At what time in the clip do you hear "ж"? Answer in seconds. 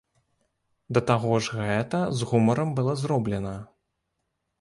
1.47-1.57